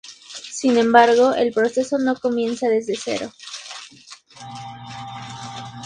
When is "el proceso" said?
1.35-1.99